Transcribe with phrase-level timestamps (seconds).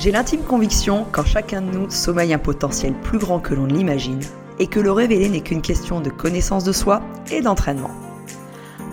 [0.00, 3.74] J'ai l'intime conviction qu'en chacun de nous sommeille un potentiel plus grand que l'on ne
[3.74, 4.22] l'imagine
[4.58, 7.90] et que le révéler n'est qu'une question de connaissance de soi et d'entraînement.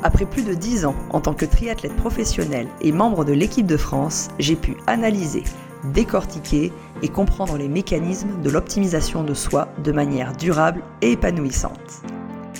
[0.04, 3.78] Après plus de 10 ans en tant que triathlète professionnel et membre de l'équipe de
[3.78, 5.46] France, j'ai pu analyser,
[5.93, 12.02] décortiquer et comprendre les mécanismes de l'optimisation de soi de manière durable et épanouissante.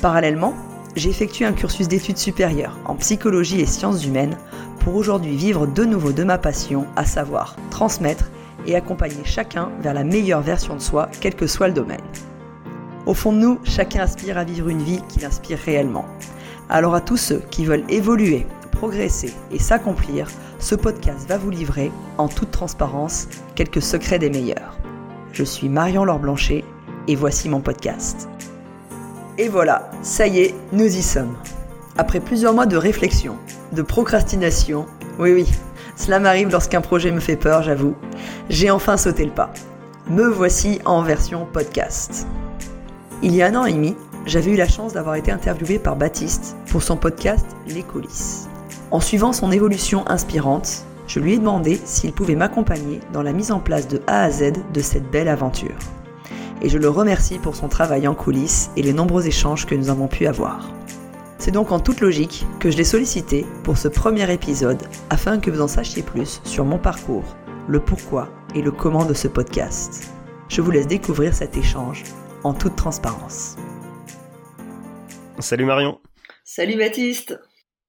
[0.02, 0.54] Parallèlement,
[0.96, 4.38] j'ai effectué un cursus d'études supérieures en psychologie et sciences humaines
[4.80, 8.32] pour aujourd'hui vivre de nouveau de ma passion, à savoir transmettre
[8.66, 12.02] et accompagner chacun vers la meilleure version de soi, quel que soit le domaine.
[13.06, 16.06] Au fond de nous, chacun aspire à vivre une vie qui l'inspire réellement.
[16.70, 20.28] Alors à tous ceux qui veulent évoluer, progresser et s'accomplir,
[20.60, 24.78] ce podcast va vous livrer, en toute transparence, quelques secrets des meilleurs.
[25.32, 26.64] Je suis Marion Laure Blanchet
[27.08, 28.28] et voici mon podcast.
[29.38, 31.36] Et voilà, ça y est, nous y sommes.
[31.98, 33.38] Après plusieurs mois de réflexion,
[33.72, 34.86] de procrastination,
[35.20, 35.48] oui oui,
[35.98, 37.96] cela m'arrive lorsqu'un projet me fait peur, j'avoue.
[38.50, 39.52] J'ai enfin sauté le pas.
[40.08, 42.28] Me voici en version podcast.
[43.24, 43.96] Il y a un an et demi,
[44.28, 48.48] j'avais eu la chance d'avoir été interviewé par Baptiste pour son podcast Les coulisses.
[48.92, 53.52] En suivant son évolution inspirante, je lui ai demandé s'il pouvait m'accompagner dans la mise
[53.52, 55.78] en place de A à Z de cette belle aventure.
[56.62, 59.90] Et je le remercie pour son travail en coulisses et les nombreux échanges que nous
[59.90, 60.70] avons pu avoir.
[61.48, 65.50] C'est donc en toute logique que je l'ai sollicité pour ce premier épisode afin que
[65.50, 67.38] vous en sachiez plus sur mon parcours,
[67.70, 70.12] le pourquoi et le comment de ce podcast.
[70.50, 72.04] Je vous laisse découvrir cet échange
[72.44, 73.56] en toute transparence.
[75.40, 76.02] Salut Marion.
[76.44, 77.40] Salut Baptiste.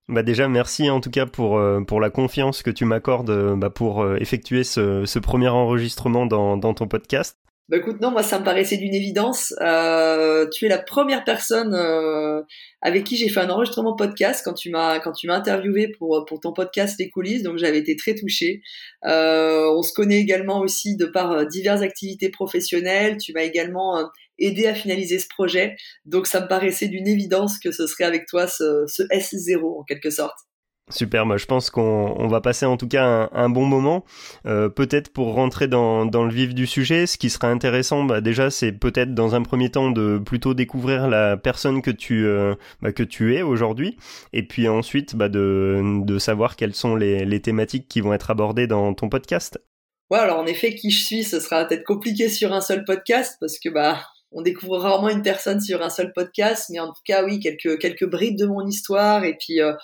[0.06, 3.56] Bah déjà merci en tout cas pour euh, pour la confiance que tu m'accordes euh,
[3.56, 7.36] bah, pour euh, effectuer ce, ce, premier enregistrement dans, dans ton podcast.
[7.68, 9.52] Bah écoute, non, moi ça me paraissait d'une évidence.
[9.60, 12.40] Euh, tu es la première personne euh,
[12.80, 16.24] avec qui j'ai fait un enregistrement podcast quand tu m'as quand tu m'as interviewé pour
[16.26, 18.62] pour ton podcast Les coulisses, donc j'avais été très touchée.
[19.04, 23.18] Euh, on se connaît également aussi de par euh, diverses activités professionnelles.
[23.18, 24.04] Tu m'as également euh,
[24.38, 25.76] aidé à finaliser ce projet,
[26.06, 29.84] donc ça me paraissait d'une évidence que ce serait avec toi ce, ce S0 en
[29.84, 30.38] quelque sorte.
[30.90, 34.04] Super, moi je pense qu'on va passer en tout cas un, bon moment.
[34.46, 38.50] Euh, peut-être pour rentrer dans, le vif du sujet, ce qui serait intéressant, bah, déjà
[38.50, 42.92] c'est peut-être dans un premier temps de plutôt découvrir la personne que tu euh, bah,
[42.92, 43.98] que tu es aujourd'hui,
[44.32, 48.30] et puis ensuite bah, de, de savoir quelles sont les, les thématiques qui vont être
[48.30, 49.60] abordées dans ton podcast.
[50.10, 53.36] Ouais, alors en effet, qui je suis, ce sera peut-être compliqué sur un seul podcast
[53.40, 54.00] parce que bah
[54.32, 57.78] on découvre rarement une personne sur un seul podcast, mais en tout cas oui, quelques
[57.78, 59.74] quelques brides de mon histoire et puis euh,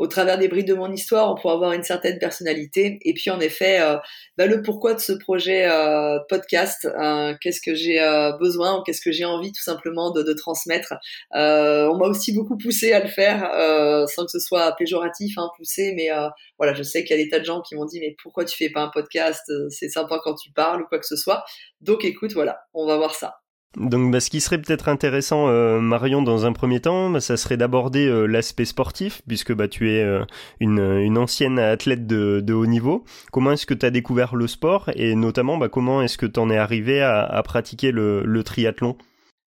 [0.00, 2.98] au travers des brides de mon histoire, on pourra avoir une certaine personnalité.
[3.02, 3.98] Et puis en effet, euh,
[4.38, 8.00] bah, le pourquoi de ce projet euh, podcast, euh, qu'est-ce que j'ai
[8.40, 10.94] besoin ou qu'est-ce que j'ai envie tout simplement de, de transmettre.
[11.32, 13.40] on m'a aussi beaucoup poussé à le faire,
[14.08, 16.08] sans que ce soit péjoratif, hein, poussé, mais
[16.56, 18.46] voilà, je sais qu'il y a des tas de gens qui m'ont dit mais pourquoi
[18.46, 21.44] tu fais pas un podcast C'est sympa quand tu parles ou quoi que ce soit.
[21.82, 23.39] Donc écoute, voilà, on va voir ça.
[23.76, 27.36] Donc, bah, ce qui serait peut-être intéressant, euh, Marion, dans un premier temps, bah, ça
[27.36, 30.24] serait d'aborder euh, l'aspect sportif, puisque bah, tu es euh,
[30.58, 33.04] une, ancienne athlète de, haut niveau.
[33.30, 36.40] Comment est-ce que tu as découvert le sport et notamment bah, comment est-ce que tu
[36.40, 38.96] en es arrivé à, pratiquer le, triathlon?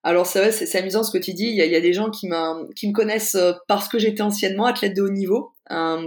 [0.05, 1.47] Alors c'est vrai, c'est amusant ce que tu dis.
[1.47, 5.09] Il y a, des gens qui me connaissent parce que j'étais anciennement athlète de haut
[5.09, 5.53] niveau.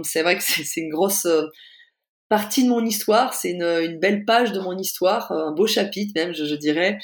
[0.03, 1.27] c'est vrai que c'est une grosse
[2.29, 6.33] partie de mon histoire, c'est une, belle page de mon histoire, un beau chapitre même,
[6.33, 6.97] je, dirais.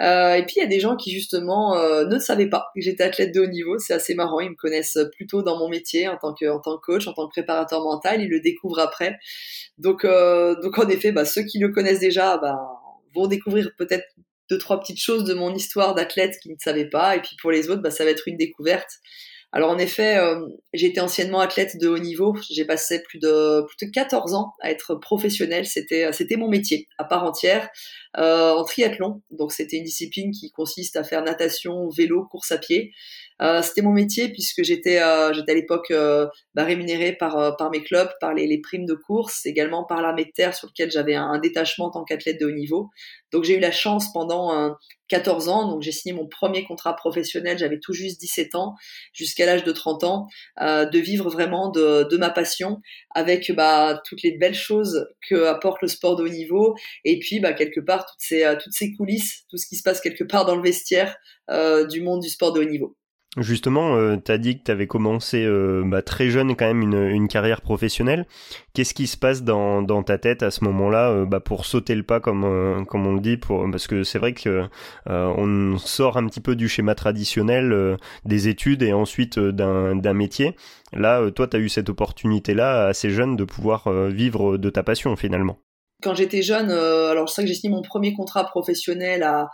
[0.00, 2.80] Euh, et puis il y a des gens qui justement euh, ne savaient pas que
[2.80, 6.08] j'étais athlète de haut niveau, c'est assez marrant, ils me connaissent plutôt dans mon métier
[6.08, 9.18] en tant que, tant que coach, en tant que préparateur mental, ils le découvrent après.
[9.78, 12.58] Donc, euh, donc en effet, bah, ceux qui le connaissent déjà bah,
[13.14, 14.04] vont découvrir peut-être
[14.50, 17.50] deux trois petites choses de mon histoire d'athlète qu'ils ne savaient pas, et puis pour
[17.50, 18.90] les autres, bah, ça va être une découverte.
[19.52, 22.36] Alors en effet, euh, été anciennement athlète de haut niveau.
[22.50, 25.66] J'ai passé plus de plus de 14 ans à être professionnel.
[25.66, 27.68] C'était c'était mon métier à part entière
[28.16, 29.22] euh, en triathlon.
[29.30, 32.92] Donc c'était une discipline qui consiste à faire natation, vélo, course à pied.
[33.42, 37.52] Euh, c'était mon métier puisque j'étais euh, j'étais à l'époque euh, bah, rémunéré par euh,
[37.52, 40.68] par mes clubs, par les, les, primes de course, également par l'armée de terre sur
[40.68, 42.90] lequel j'avais un, détachement en tant qu'athlète de haut niveau.
[43.32, 44.76] Donc j'ai eu la chance pendant
[45.08, 48.74] 14 ans, donc j'ai signé mon premier contrat professionnel, j'avais tout juste 17 ans,
[49.12, 50.26] jusqu'à l'âge de 30 ans,
[50.60, 52.80] de vivre vraiment de, de ma passion
[53.14, 57.40] avec bah, toutes les belles choses que apporte le sport de haut niveau et puis
[57.40, 60.44] bah, quelque part toutes ces toutes ces coulisses, tout ce qui se passe quelque part
[60.44, 61.16] dans le vestiaire
[61.88, 62.96] du monde du sport de haut niveau.
[63.36, 66.82] Justement, euh, tu as dit que tu avais commencé euh, bah, très jeune quand même
[66.82, 68.26] une, une carrière professionnelle.
[68.74, 71.94] Qu'est-ce qui se passe dans, dans ta tête à ce moment-là euh, bah, pour sauter
[71.94, 74.64] le pas comme, euh, comme on le dit Parce que c'est vrai que
[75.06, 80.56] on sort un petit peu du schéma traditionnel des études et ensuite d'un métier.
[80.92, 85.14] Là, toi, tu as eu cette opportunité-là assez jeune de pouvoir vivre de ta passion
[85.14, 85.58] finalement.
[86.02, 89.50] Quand j'étais jeune, alors je sais que j'ai signé mon premier contrat professionnel à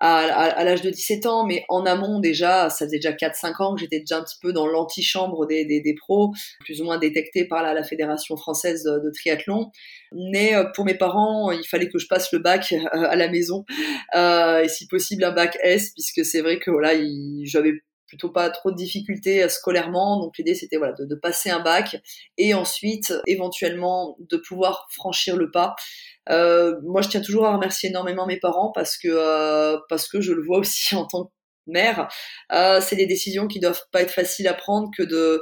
[0.00, 3.80] à, l'âge de 17 ans, mais en amont déjà, ça faisait déjà 4-5 ans que
[3.80, 7.44] j'étais déjà un petit peu dans l'antichambre des, des, des, pros, plus ou moins détecté
[7.44, 9.70] par la, la Fédération française de, triathlon.
[10.12, 13.28] Mais euh, pour mes parents, il fallait que je passe le bac euh, à la
[13.28, 13.64] maison,
[14.16, 16.92] euh, et si possible un bac S, puisque c'est vrai que voilà,
[17.44, 17.74] j'avais
[18.10, 20.20] plutôt pas trop de difficultés scolairement.
[20.20, 21.96] Donc l'idée c'était voilà de, passer un bac
[22.36, 25.76] et ensuite éventuellement de pouvoir franchir le pas.
[26.28, 30.20] Euh, moi, je tiens toujours à remercier énormément mes parents parce que euh, parce que
[30.20, 31.30] je le vois aussi en tant que
[31.66, 32.08] mère.
[32.52, 35.40] Euh, c'est des décisions qui doivent pas être faciles à prendre que de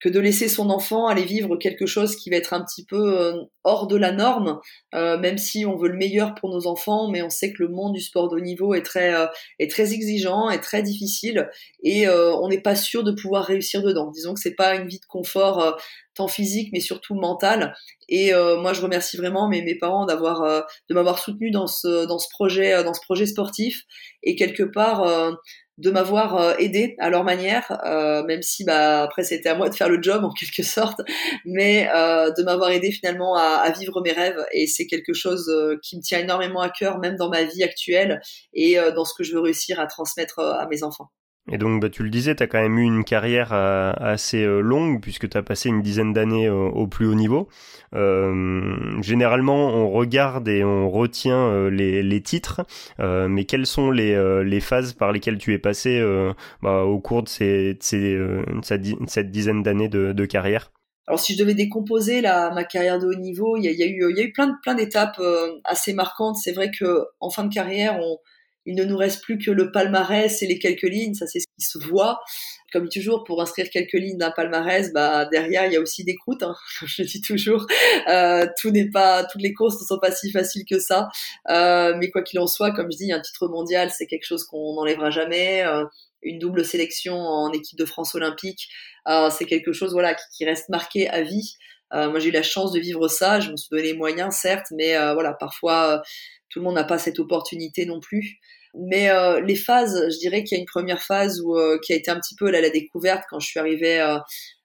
[0.00, 3.18] que de laisser son enfant aller vivre quelque chose qui va être un petit peu
[3.18, 3.32] euh,
[3.64, 4.60] hors de la norme,
[4.94, 7.68] euh, même si on veut le meilleur pour nos enfants, mais on sait que le
[7.68, 9.26] monde du sport de haut niveau est très euh,
[9.58, 11.48] est très exigeant, est très difficile,
[11.82, 14.10] et on n'est pas sûr de pouvoir réussir dedans.
[14.10, 15.78] Disons que c'est pas une vie de confort
[16.14, 17.74] tant physique, mais surtout mental.
[18.08, 22.18] Et moi, je remercie vraiment mes, mes parents d'avoir de m'avoir soutenu dans ce dans
[22.18, 23.82] ce projet dans ce projet sportif,
[24.22, 25.36] et quelque part
[25.78, 29.68] de m'avoir euh, aidé à leur manière, euh, même si bah après c'était à moi
[29.68, 31.00] de faire le job en quelque sorte,
[31.44, 35.50] mais euh, de m'avoir aidé finalement à, à, vivre mes rêves et c'est quelque chose
[35.82, 38.20] qui me tient énormément à cœur même dans ma vie actuelle
[38.52, 41.10] et dans ce que je veux réussir à transmettre à mes enfants.
[41.50, 44.44] Et donc, bah, tu le disais, tu as quand même eu une carrière euh, assez
[44.44, 47.48] euh, longue puisque tu as passé une dizaine d'années au, plus haut niveau.
[47.94, 52.66] Euh, généralement, on regarde et on retient les, titres,
[52.98, 56.02] mais quelles sont les, phases par lesquelles tu es passé
[56.62, 60.72] bah, au cours de, ces, cette dizaine d'années de, carrière?
[61.06, 63.86] Alors si je devais décomposer ma carrière de haut niveau, il y a, y a,
[63.86, 65.20] eu, y a eu plein, plein d'étapes
[65.64, 66.36] assez marquantes.
[66.36, 68.18] C'est vrai que en fin de carrière, on,
[68.68, 71.46] il ne nous reste plus que le palmarès et les quelques lignes, ça c'est ce
[71.58, 72.20] qui se voit.
[72.70, 76.14] Comme toujours, pour inscrire quelques lignes d'un palmarès, bah derrière il y a aussi des
[76.16, 76.42] croûtes.
[76.42, 76.54] Hein,
[76.86, 77.66] je le dis toujours,
[78.08, 81.08] euh, tout n'est pas, toutes les courses ne sont pas si faciles que ça.
[81.48, 84.44] Euh, mais quoi qu'il en soit, comme je dis, un titre mondial, c'est quelque chose
[84.44, 85.64] qu'on n'enlèvera jamais.
[85.64, 85.84] Euh,
[86.22, 88.68] une double sélection en équipe de France olympique,
[89.30, 91.54] c'est quelque chose voilà qui, reste marqué à vie.
[91.92, 94.66] moi j'ai eu la chance de vivre ça, je me suis donné les moyens certes,
[94.72, 96.02] mais voilà parfois
[96.50, 98.40] tout le monde n'a pas cette opportunité non plus.
[98.74, 101.92] Mais euh, les phases, je dirais qu'il y a une première phase où, euh, qui
[101.92, 104.18] a été un petit peu là, la découverte quand je suis arrivée euh,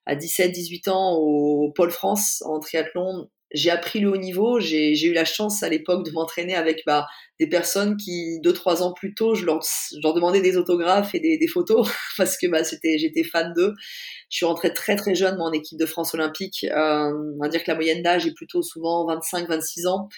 [0.06, 3.30] à 17-18 ans au Pôle France en triathlon.
[3.54, 4.60] J'ai appris le haut niveau.
[4.60, 7.06] J'ai eu la chance à l'époque de m'entraîner avec bah,
[7.40, 11.14] des personnes qui, deux trois ans plus tôt, je leur, je leur demandais des autographes
[11.14, 13.74] et des, des photos parce que bah, c'était, j'étais fan d'eux.
[14.30, 16.66] Je suis rentrée très très jeune moi, en équipe de France olympique.
[16.72, 20.10] Euh, on va dire que la moyenne d'âge est plutôt souvent 25-26 ans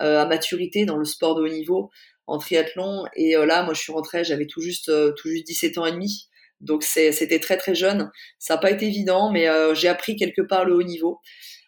[0.00, 1.90] euh, à maturité dans le sport de haut niveau
[2.26, 3.04] en triathlon.
[3.14, 5.86] Et euh, là, moi, je suis rentrée, j'avais tout juste, euh, tout juste 17 ans
[5.86, 6.28] et demi.
[6.60, 8.10] Donc c'était très très jeune.
[8.38, 11.20] Ça n'a pas été évident, mais euh, j'ai appris quelque part le haut niveau.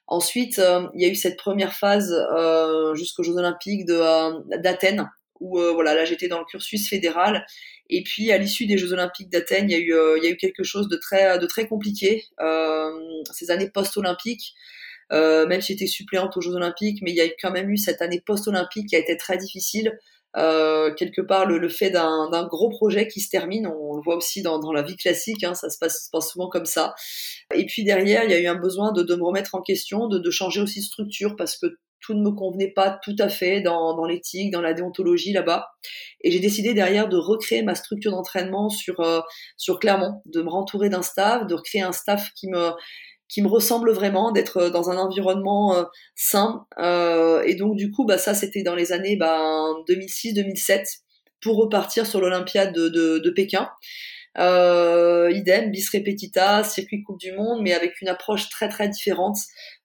[0.06, 0.62] Ensuite,
[0.94, 2.14] il y a eu cette première phase
[2.94, 5.10] jusqu'aux Jeux Olympiques d'Athènes,
[5.40, 7.44] où voilà, là j'étais dans le cursus fédéral.
[7.90, 10.36] Et puis à l'issue des Jeux Olympiques d'Athènes, il y a eu, y a eu
[10.36, 12.24] quelque chose de très, de très compliqué.
[13.32, 14.54] ces années post-olympiques,
[15.10, 18.00] même si j'étais suppléante aux Jeux Olympiques, mais il y a quand même eu cette
[18.00, 19.98] année post-olympique qui a été très difficile
[20.36, 24.16] euh, quelque part le, le fait d'un gros projet qui se termine, on le voit
[24.16, 26.94] aussi dans, dans la vie classique, hein, ça se passe, passe, souvent comme ça.
[27.54, 30.08] Et puis derrière, il y a eu un besoin de, de me remettre en question,
[30.08, 31.66] de, de, changer aussi de structure parce que
[32.00, 35.66] tout ne me convenait pas tout à fait dans, dans l'éthique, dans la déontologie là-bas.
[36.20, 39.20] Et j'ai décidé derrière de recréer ma structure d'entraînement sur, euh,
[39.56, 42.70] sur Clermont, de me rentourer d'un staff, de recréer un staff qui me,
[43.28, 46.66] qui me ressemble vraiment, d'être euh, dans un environnement euh, sain.
[46.78, 51.00] Euh, et donc du coup, bah, ça c'était dans les années bah, 2006-2007
[51.42, 53.68] pour repartir sur l'Olympiade de, de, de, Pékin.
[54.38, 59.38] Euh, idem, bis repetita, circuit Coupe du Monde, mais avec une approche très très différente.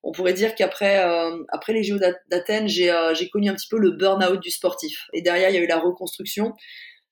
[0.04, 3.92] On pourrait dire qu'après euh, après les Jeux d'Athènes, j'ai connu un petit peu le
[3.92, 5.08] burn-out du sportif.
[5.14, 6.54] Et derrière, il y a eu la reconstruction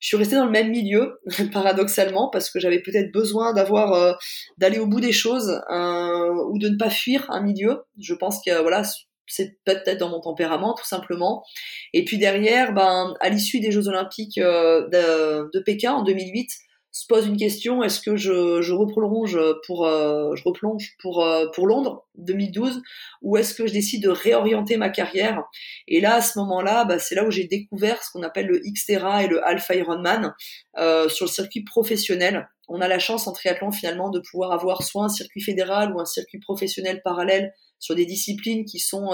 [0.00, 1.20] je suis restée dans le même milieu,
[1.52, 4.12] paradoxalement, parce que j'avais peut-être besoin d'avoir, euh,
[4.58, 7.82] d'aller au bout des choses euh, ou de ne pas fuir un milieu.
[8.00, 8.82] Je pense que voilà,
[9.26, 11.44] c'est peut-être dans mon tempérament, tout simplement.
[11.92, 16.50] Et puis derrière, ben, à l'issue des Jeux Olympiques euh, de, de, Pékin en 2008,
[16.92, 21.46] se pose une question est-ce que je, je reprolonge pour euh, je replonge pour euh,
[21.54, 22.82] pour Londres 2012
[23.22, 25.44] ou est-ce que je décide de réorienter ma carrière?
[25.86, 28.58] Et là à ce moment-là bah, c'est là où j'ai découvert ce qu'on appelle le
[28.58, 30.34] Xterra et le Alpha Ironman
[30.78, 32.48] euh, sur le circuit professionnel.
[32.68, 36.00] On a la chance en triathlon finalement de pouvoir avoir soit un circuit fédéral ou
[36.00, 39.10] un circuit professionnel parallèle sur des disciplines qui sont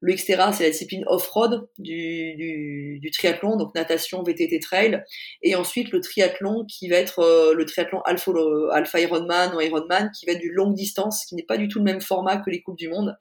[0.00, 5.02] Le Xterra, c'est la discipline off-road du, triathlon, donc natation, VTT, trail.
[5.42, 8.30] Et ensuite, le triathlon qui va être euh, le triathlon Alpha,
[8.72, 11.78] Alpha Ironman ou Ironman, qui va être du longue distance, qui n'est pas du tout
[11.78, 13.16] le même format que les Coupes du Monde.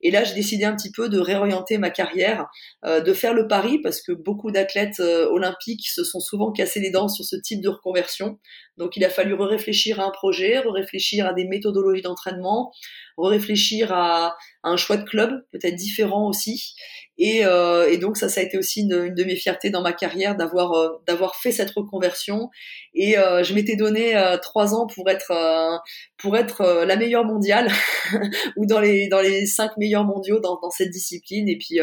[0.00, 2.46] Et là, j'ai décidé un petit peu de réorienter ma carrière,
[2.84, 6.80] euh, de faire le pari, parce que beaucoup d'athlètes euh, olympiques se sont souvent cassés
[6.80, 8.38] les dents sur ce type de reconversion.
[8.78, 12.72] Donc, il a fallu réfléchir à un projet, réfléchir à des méthodologies d'entraînement,
[13.26, 16.74] réfléchir à, un choix de club peut-être différent aussi.
[17.16, 20.36] Et, euh, donc ça, ça a été aussi une, de mes fiertés dans ma carrière
[20.36, 22.48] d'avoir euh, d'avoir fait cette reconversion.
[22.94, 25.32] Et euh, je m'étais donné trois ans pour être
[26.18, 27.70] pour être la meilleure mondiale
[28.56, 31.48] ou dans les dans les cinq meilleurs mondiaux dans, cette discipline.
[31.48, 31.78] Et puis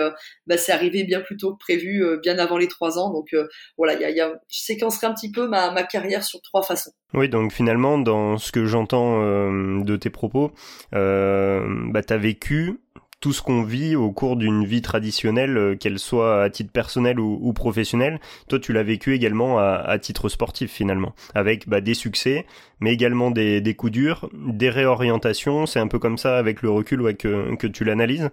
[0.48, 3.12] bah, c'est arrivé bien plus tôt que prévu, bien avant les trois ans.
[3.12, 3.36] Donc
[3.78, 6.85] voilà, il y a, je séquencerai un petit peu ma, ma carrière sur trois façons.
[7.14, 10.52] Oui, donc finalement, dans ce que j'entends de tes propos,
[10.92, 12.80] bah, tu as vécu
[13.26, 17.20] tout ce qu'on vit au cours d'une vie traditionnelle, euh, qu'elle soit à titre personnel
[17.20, 18.20] ou, ou professionnel.
[18.48, 22.46] Toi, tu l'as vécu également à, à, titre sportif finalement, avec bah, des succès,
[22.80, 25.66] mais également des, des coups durs, des réorientations.
[25.66, 28.30] C'est un peu comme ça avec le recul ouais, que, que tu l'analyses.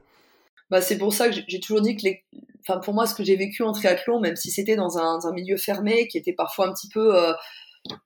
[0.68, 2.24] Bah, c'est pour ça que j'ai toujours dit que les...
[2.60, 5.32] enfin, pour moi, ce que j'ai vécu en triathlon, même si c'était dans un, un,
[5.32, 7.32] milieu fermé, qui était parfois un petit peu euh,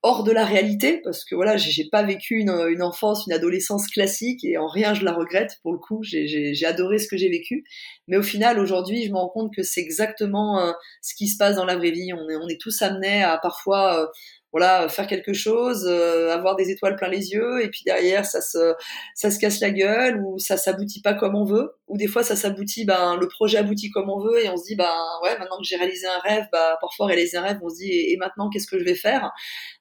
[0.03, 2.51] hors de la réalité parce que voilà j'ai pas vécu une,
[2.83, 6.99] enfance une adolescence classique et en rien je la regrette pour le coup j'ai adoré
[6.99, 7.65] ce que j'ai vécu.
[8.09, 11.37] Mais au final aujourd'hui je me rends compte que c'est exactement euh, ce qui se
[11.37, 12.13] passe dans la vraie vie.
[12.15, 14.07] On est, on est tous amenés à parfois euh,
[14.53, 18.41] voilà, faire quelque chose, euh, avoir des étoiles plein les yeux, et puis derrière ça
[18.41, 18.75] se
[19.15, 22.23] ça se casse la gueule ou ça s'aboutit pas comme on veut, ou des fois
[22.23, 24.91] ça s'aboutit, ben le projet aboutit comme on veut et on se dit ben
[25.23, 27.91] ouais maintenant que j'ai réalisé un rêve, bah parfois réaliser un rêve on se dit
[27.93, 29.31] et, maintenant qu'est-ce que je vais faire?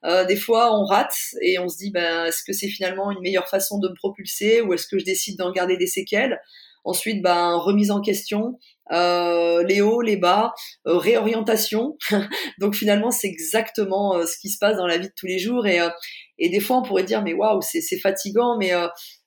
[0.05, 3.22] Euh, Des fois on rate et on se dit ben est-ce que c'est finalement une
[3.22, 6.39] meilleure façon de me propulser ou est-ce que je décide d'en garder des séquelles?
[6.86, 8.60] Ensuite, ben, remise en question,
[8.92, 10.54] euh, les hauts, les bas,
[10.88, 11.98] euh, réorientation.
[12.60, 15.39] Donc finalement, c'est exactement euh, ce qui se passe dans la vie de tous les
[15.39, 15.65] jours.
[15.68, 15.89] Et, euh,
[16.38, 18.74] et des fois, on pourrait dire, mais waouh, c'est fatigant, mais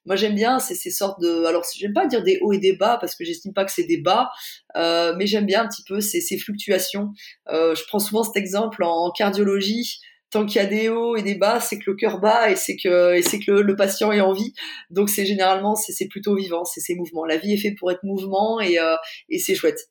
[0.04, 1.46] moi j'aime bien ces, ces sortes de...
[1.46, 3.86] Alors, j'aime pas dire des hauts et des bas, parce que j'estime pas que c'est
[3.86, 4.30] des bas,
[4.74, 7.14] mais j'aime bien un petit peu ces, ces fluctuations.
[7.48, 10.00] je prends souvent cet exemple en cardiologie
[10.30, 12.56] tant qu'il y a des hauts et des bas, c'est que le cœur bat et
[12.56, 14.52] c'est que et c'est que le, patient est en vie.
[14.90, 17.24] Donc c'est généralement c'est plutôt vivant, c'est ces mouvements.
[17.24, 18.96] La vie est faite pour être mouvement et, euh,
[19.28, 19.88] et c'est chouette.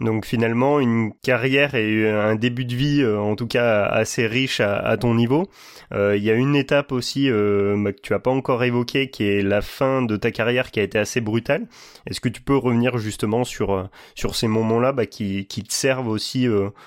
[0.00, 4.60] Donc finalement, une carrière et un début de vie, euh, en tout cas assez riche
[4.60, 5.48] à, ton niveau.
[5.92, 9.10] Euh, il y a une étape aussi euh, bah, que tu as pas encore évoquée,
[9.10, 11.66] qui est la fin de ta carrière, qui a été assez brutale.
[12.06, 16.08] Est-ce que tu peux revenir justement sur sur ces moments-là, bah, qui qui te servent
[16.08, 16.46] aussi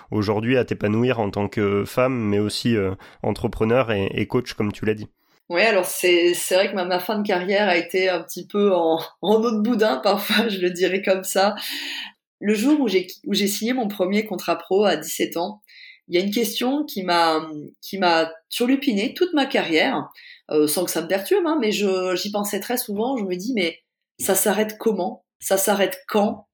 [0.09, 2.77] aujourd'hui à t'épanouir en tant que femme, mais aussi
[3.23, 5.09] entrepreneur et, coach, comme tu l'as dit?
[5.49, 8.73] Oui, alors c'est vrai que ma, ma, fin de carrière a été un petit peu
[8.73, 11.55] en, en eau de boudin parfois, je le dirais comme ça
[12.41, 15.61] le jour où j'ai signé mon premier contrat pro à 17 ans,
[16.07, 17.47] il y a une question qui m'a
[17.81, 20.09] qui m'a surlupiné toute ma carrière,
[20.49, 23.15] euh, sans que ça me perturbe, hein, mais je j'y pensais très souvent.
[23.17, 23.79] Je me dis mais
[24.19, 25.23] ça s'arrête comment?
[25.39, 26.47] Ça s'arrête quand?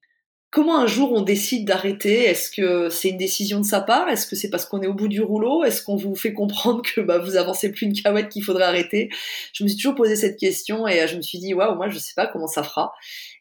[0.50, 2.24] Comment un jour on décide d'arrêter?
[2.25, 4.08] Est-ce que c'est une décision de sa part?
[4.10, 5.63] Est-ce que c'est parce qu'on est au bout du rouleau?
[5.63, 9.10] Est-ce qu'on vous fait comprendre que bah, vous avancez plus une cahouette qu'il faudrait arrêter?
[9.53, 11.98] Je me suis toujours posé cette question et je me suis dit waouh moi je
[11.98, 12.94] sais pas comment ça fera.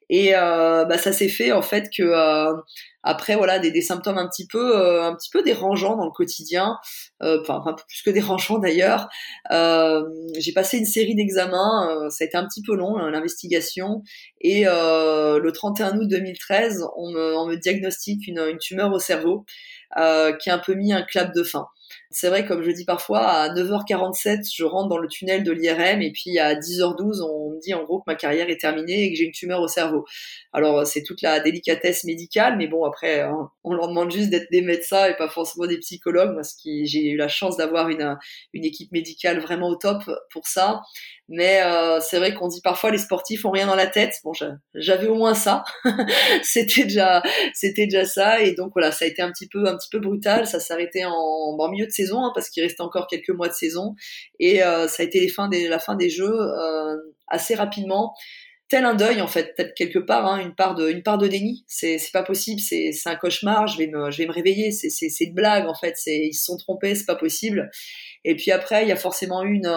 [0.09, 2.55] Et euh, bah, ça s'est fait en fait que euh,
[3.03, 6.79] après voilà des, symptômes un petit peu euh, un petit peu dérangeants dans le quotidien,
[7.23, 9.09] euh, enfin un peu plus que dérangeants d'ailleurs.
[9.51, 14.03] j'ai passé une série d'examens, ça a été un petit peu long hein, l'investigation
[14.41, 19.45] et le 31 août 2013 on me, on me diagnostique une, une tumeur au cerveau
[19.97, 21.67] qui a un peu mis un clap de fin.
[22.11, 26.03] C'est vrai, comme je dis parfois, à 9h47, je rentre dans le tunnel de l'IRM
[26.03, 29.13] et puis à 10h12, on me dit en gros que ma carrière est terminée et
[29.13, 30.05] que j'ai une tumeur au cerveau.
[30.53, 34.51] Alors c'est toute la délicatesse médicale, mais bon après, hein, on leur demande juste d'être
[34.51, 38.17] des médecins et pas forcément des psychologues, parce que j'ai eu la chance d'avoir une,
[38.53, 40.83] une équipe médicale vraiment au top pour ça.
[41.29, 44.15] Mais euh, c'est vrai qu'on dit parfois les sportifs ont rien dans la tête.
[44.23, 44.33] Bon,
[44.75, 45.65] j'avais au moins ça.
[46.43, 48.41] c'était déjà, c'était déjà ça.
[48.41, 50.47] Et donc voilà, ça a été un petit peu, un petit peu brutal.
[50.47, 53.55] Ça s'arrêtait en, en milieu de saison hein, parce qu'il restait encore quelques mois de
[53.55, 53.95] saison.
[54.39, 58.15] Et euh, ça a été les fins des, la fin des jeux euh, assez rapidement
[58.69, 61.65] tel un deuil en fait, quelque part, hein, une part de, une part de déni.
[61.69, 63.67] C'est, c'est pas possible, c'est, c'est un cauchemar.
[63.69, 64.73] Je vais me, je vais me réveiller.
[64.73, 65.95] C'est, c'est, c'est une blague en fait.
[65.97, 67.71] C'est, ils se sont trompés, c'est pas possible.
[68.25, 69.73] Et puis après, il y a forcément eu une,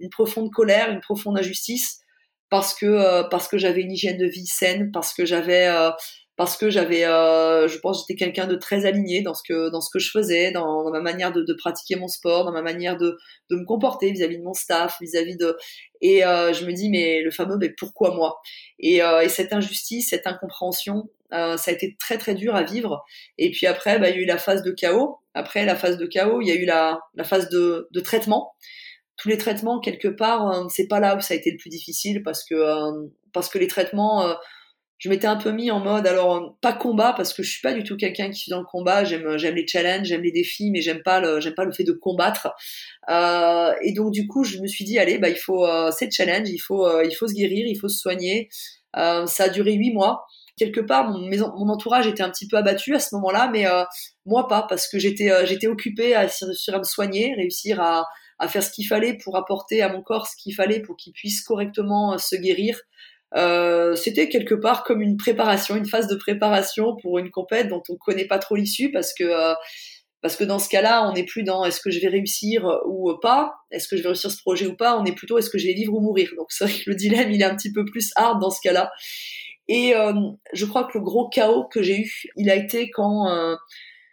[0.00, 2.00] une profonde colère, une profonde injustice
[2.50, 5.90] parce que, euh, parce que j'avais une hygiène de vie saine, parce que j'avais euh,
[6.36, 9.80] parce que j'avais, euh, je pense, j'étais quelqu'un de très aligné dans ce que dans
[9.80, 12.62] ce que je faisais, dans, dans ma manière de, de, pratiquer mon sport, dans ma
[12.62, 13.16] manière de,
[13.50, 15.56] de me comporter vis-à-vis de mon staff, vis-à-vis de,
[16.00, 18.40] et euh, je me dis mais le fameux mais pourquoi moi?
[18.80, 23.04] Et, euh, et cette injustice, cette incompréhension, ça a été très très dur à vivre.
[23.38, 25.18] Et puis après, bah, il y a eu la phase de chaos.
[25.34, 28.54] Après la phase de chaos, il y a eu la, la phase de, de traitement
[29.16, 32.24] tous les traitements quelque part c'est pas là où ça a été le plus difficile
[32.24, 32.56] parce que
[33.32, 34.34] parce que les traitements
[35.04, 37.74] je m'étais un peu mis en mode alors pas combat parce que je suis pas
[37.74, 39.04] du tout quelqu'un qui suis dans le combat.
[39.04, 41.84] J'aime j'aime les challenges j'aime les défis mais j'aime pas le j'aime pas le fait
[41.84, 42.48] de combattre.
[43.10, 46.10] Euh, et donc du coup je me suis dit allez bah il faut euh, c'est
[46.10, 48.48] challenge il faut euh, il faut se guérir il faut se soigner.
[48.96, 50.24] Euh, ça a duré huit mois.
[50.56, 53.84] Quelque part mon, mon entourage était un petit peu abattu à ce moment-là mais euh,
[54.24, 58.06] moi pas parce que j'étais j'étais occupée à réussir à me soigner réussir à
[58.38, 61.12] à faire ce qu'il fallait pour apporter à mon corps ce qu'il fallait pour qu'il
[61.12, 62.80] puisse correctement se guérir
[63.36, 67.82] euh, c'était quelque part comme une préparation, une phase de préparation pour une compète dont
[67.88, 69.54] on connaît pas trop l'issue parce que euh,
[70.22, 73.12] parce que dans ce cas-là, on n'est plus dans est-ce que je vais réussir ou
[73.20, 75.58] pas, est-ce que je vais réussir ce projet ou pas, on est plutôt est-ce que
[75.58, 76.30] je vais vivre ou mourir.
[76.38, 78.60] Donc c'est vrai que le dilemme il est un petit peu plus hard dans ce
[78.62, 78.90] cas-là.
[79.68, 80.14] Et euh,
[80.54, 83.56] je crois que le gros chaos que j'ai eu, il a été quand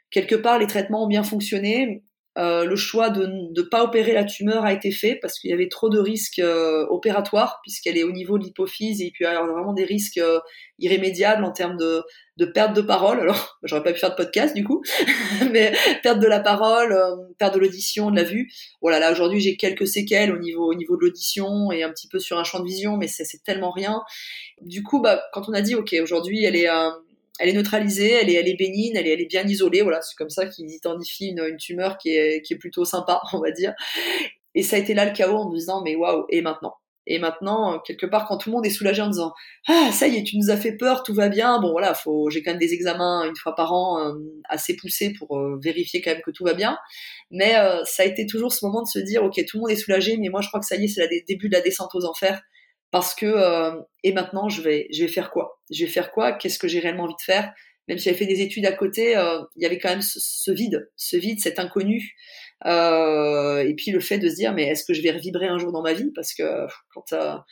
[0.10, 2.04] quelque part les traitements ont bien fonctionné,
[2.38, 5.54] euh, le choix de ne pas opérer la tumeur a été fait parce qu'il y
[5.54, 9.26] avait trop de risques euh, opératoires puisqu'elle est au niveau de l'hypophyse et il peut
[9.26, 10.40] y avoir vraiment des risques euh,
[10.80, 12.04] irrémédiables en termes de,
[12.38, 13.20] de, perte de parole.
[13.20, 14.82] Alors, j'aurais pas pu faire de podcast du coup,
[15.52, 15.74] mais
[16.04, 16.98] perte de la parole,
[17.38, 18.50] perte de l'audition, de la vue.
[18.82, 22.08] Voilà, là aujourd'hui j'ai quelques séquelles au niveau, au niveau de l'audition et un petit
[22.08, 24.02] peu sur un champ de vision, mais c'est tellement rien.
[24.62, 26.70] Du coup, bah, quand on a dit ok, aujourd'hui elle est
[27.40, 29.82] elle est neutralisée, elle est, elle est bénigne, elle est, elle est bien isolée.
[29.82, 33.40] Voilà, c'est comme ça qu'ils identifient une, tumeur qui est, qui est plutôt sympa, on
[33.40, 33.74] va dire.
[34.56, 36.74] Et ça a été là le chaos en me disant, mais waouh, et maintenant?
[37.08, 39.34] Et maintenant, quelque part, quand tout le monde est soulagé en disant,
[39.68, 41.60] ah, ça y est, tu nous as fait peur, tout va bien.
[41.60, 44.14] Bon, voilà, faut, j'ai quand même des examens une fois par an euh,
[44.48, 46.78] assez poussés pour euh, vérifier quand même que tout va bien.
[47.32, 49.72] Mais euh, ça a été toujours ce moment de se dire, ok, tout le monde
[49.72, 51.62] est soulagé, mais moi je crois que ça y est, c'est le début de la
[51.62, 52.42] descente aux enfers
[52.92, 55.60] parce que euh, et maintenant je vais je vais faire quoi?
[55.72, 56.34] Je vais faire quoi?
[56.34, 57.54] Qu'est-ce que j'ai réellement envie de faire?
[57.88, 60.52] Même si j'avais fait des études à côté, euh, il y avait quand même ce,
[60.52, 62.16] vide, ce vide, cet inconnu.
[62.66, 65.58] Euh, et puis le fait de se dire mais est-ce que je vais revibrer un
[65.58, 66.12] jour dans ma vie?
[66.14, 67.46] Parce que quand ça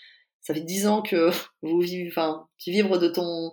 [0.54, 1.30] fait dix ans que
[1.62, 3.52] vous vivez, enfin, tu vivres de ton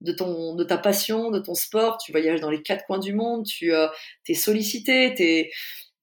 [0.00, 3.14] de ton de ta passion, de ton sport, tu voyages dans les quatre coins du
[3.14, 3.88] monde, tu euh,
[4.28, 5.50] es sollicité, t'es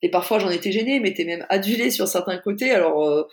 [0.02, 2.72] et parfois j'en étais gêné, mais t'es même adulé sur certains côtés.
[2.72, 3.24] Alors euh,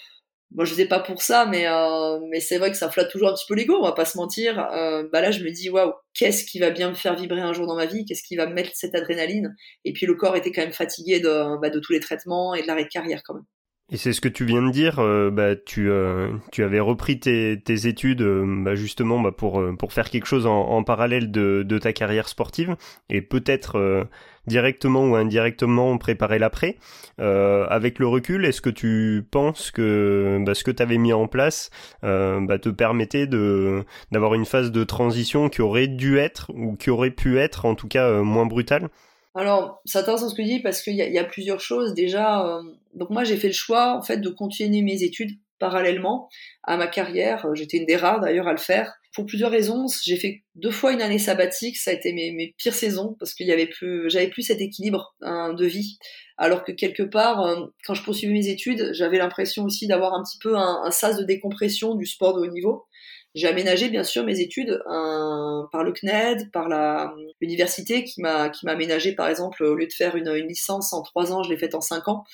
[0.50, 3.28] moi je faisais pas pour ça mais euh, mais c'est vrai que ça flatte toujours
[3.28, 4.58] un petit peu l'ego on va pas se mentir.
[4.72, 7.52] Euh, bah là je me dis waouh qu'est-ce qui va bien me faire vibrer un
[7.52, 8.04] jour dans ma vie?
[8.04, 9.54] Qu'est-ce qui va me mettre cette adrénaline?
[9.84, 12.62] Et puis le corps était quand même fatigué de bah, de tous les traitements et
[12.62, 13.44] de l'arrêt de carrière quand même
[13.90, 17.18] et c'est ce que tu viens de dire, euh, bah, tu, euh, tu avais repris
[17.20, 21.94] tes, études euh, bah, justement bah, pour, faire quelque chose en, parallèle de, de, ta
[21.94, 22.77] carrière sportive
[23.09, 24.07] et peut-être
[24.46, 26.77] directement ou indirectement préparer l'après.
[27.18, 31.27] avec le recul, est-ce que tu penses que bah, ce que tu avais mis en
[31.27, 31.70] place
[32.03, 36.90] bah, te permettait de d'avoir une phase de transition qui aurait dû être ou qui
[36.90, 38.90] aurait pu être en tout cas moins brutale?
[39.38, 41.94] Alors, c'est intéressant ce que tu dis parce qu'il y, a plusieurs choses.
[41.94, 42.62] Déjà, euh,
[42.94, 46.29] donc moi j'ai fait le choix en fait de continuer mes études parallèlement
[46.64, 47.46] à ma carrière.
[47.55, 48.94] J'étais une des rares d'ailleurs à le faire.
[49.14, 51.77] Pour plusieurs raisons, j'ai fait deux fois une année sabbatique.
[51.77, 55.14] Ça a été mes, pires saisons parce qu'il y avait plus, j'avais plus cet équilibre
[55.22, 55.98] hein, de vie.
[56.37, 60.24] Alors que quelque part, euh, quand je poursuivais mes études, j'avais l'impression aussi d'avoir un
[60.24, 62.87] petit peu un sas de décompression du sport de haut niveau.
[63.34, 68.66] J'ai aménagé bien sûr mes études par le CNED, par la l'université qui m'a qui
[68.66, 71.58] m'a aménagé par exemple au lieu de faire une, licence en trois ans, je l'ai
[71.58, 72.24] faite en cinq ans.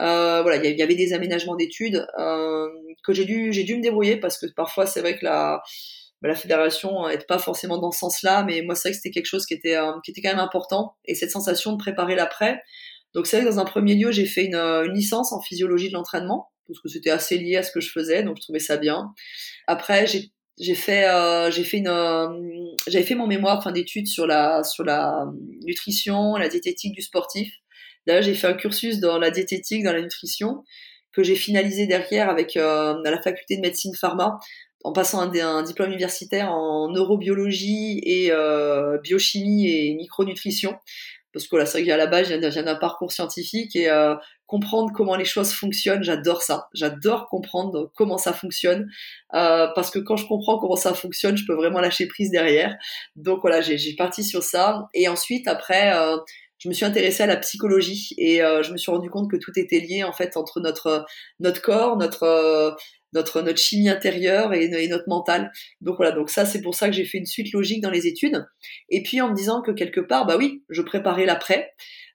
[0.00, 2.68] Euh, voilà, il y avait des aménagements d'études euh,
[3.04, 5.62] que j'ai dû j'ai dû me débrouiller parce que parfois c'est vrai que la
[6.22, 9.10] bah, la fédération n'est pas forcément dans ce sens-là, mais moi c'est vrai que c'était
[9.10, 12.14] quelque chose qui était euh, qui était quand même important et cette sensation de préparer
[12.14, 12.60] l'après.
[13.14, 15.94] Donc c'est vrai que dans un premier lieu j'ai fait une licence en physiologie de
[15.94, 18.76] l'entraînement parce que c'était assez lié à ce que je faisais, donc je trouvais ça
[18.76, 19.12] bien.
[19.66, 22.28] Après j'ai fait euh, j'ai fait une euh,
[22.86, 25.26] j'avais fait mon mémoire fin d'études sur la sur la
[25.64, 27.50] nutrition la diététique du sportif
[28.06, 30.64] d'ailleurs j'ai fait un cursus dans la diététique dans la nutrition
[31.12, 34.38] que j'ai finalisé derrière avec euh, à la faculté de médecine pharma
[34.84, 40.74] en passant un, un diplôme universitaire en neurobiologie et euh, biochimie et micronutrition
[41.32, 44.14] parce que là c'est vrai que à la base j'ai un parcours scientifique et euh,
[44.46, 46.68] comprendre comment les choses fonctionnent j'adore ça.
[46.74, 48.90] J'adore comprendre comment ça fonctionne
[49.34, 52.76] euh, parce que quand je comprends comment ça fonctionne je peux vraiment lâcher prise derrière.
[53.16, 54.88] Donc voilà j'ai parti sur ça.
[54.94, 56.16] Et ensuite après euh,
[56.60, 59.36] je me suis intéressée à la psychologie et euh, je me suis rendu compte que
[59.36, 61.06] tout était lié en fait entre notre
[61.40, 62.70] notre corps notre euh,
[63.12, 65.50] notre notre chimie intérieure et, notre mental.
[65.80, 68.06] Donc voilà, donc ça c'est pour ça que j'ai fait une suite logique dans les
[68.06, 68.46] études.
[68.88, 71.72] Et puis en me disant que quelque part, bah oui, je préparais l'après,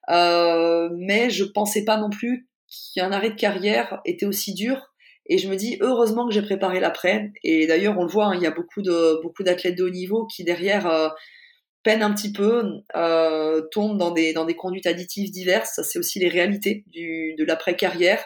[0.10, 2.48] euh, mais je pensais pas non plus
[2.94, 4.94] qu'un arrêt de carrière était aussi dur
[5.28, 7.32] Et je me dis heureusement que j'ai préparé l'après.
[7.44, 9.90] Et d'ailleurs, on le voit, hein, il y a beaucoup de beaucoup d'athlètes de haut
[9.90, 11.10] niveau qui derrière euh,
[11.84, 12.64] peinent un petit peu,
[12.96, 15.72] euh, tombent dans des dans des conduites additives diverses.
[15.76, 18.24] Ça, c'est aussi les réalités du, de l'après carrière.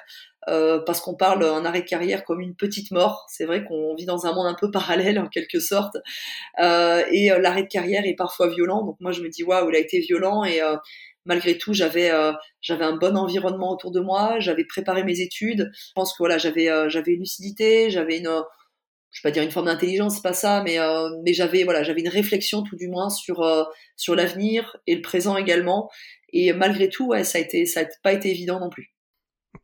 [0.49, 3.25] Euh, parce qu'on parle un arrêt de carrière comme une petite mort.
[3.29, 5.97] C'est vrai qu'on vit dans un monde un peu parallèle en quelque sorte,
[6.61, 8.83] euh, et euh, l'arrêt de carrière est parfois violent.
[8.85, 10.61] Donc moi je me dis waouh, il a été violent et
[11.25, 12.11] malgré tout j'avais
[12.61, 15.69] j'avais un bon environnement autour de moi, j'avais préparé mes études.
[15.73, 18.29] Je pense que voilà j'avais j'avais une lucidité, j'avais une
[19.11, 20.77] je vais dire une forme d'intelligence, c'est pas ça, mais
[21.23, 23.45] mais j'avais voilà j'avais une réflexion tout du moins sur
[23.95, 25.89] sur l'avenir et le présent également.
[26.33, 28.93] Et malgré tout, ça a été ça a pas été évident non plus.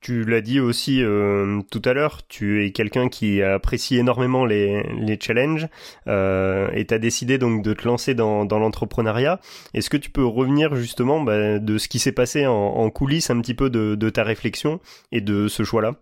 [0.01, 4.83] Tu l'as dit aussi euh, tout à l'heure, tu es quelqu'un qui apprécie énormément les,
[4.99, 5.67] les challenges
[6.07, 9.39] euh, et tu as décidé donc de te lancer dans, dans l'entrepreneuriat.
[9.73, 13.39] Est-ce que tu peux revenir justement bah, de ce qui s'est passé en, coulisses un
[13.41, 14.79] petit peu de, de ta réflexion
[15.11, 15.95] et de ce choix-là?